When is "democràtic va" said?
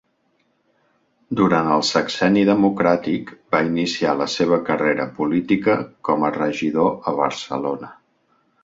2.51-3.61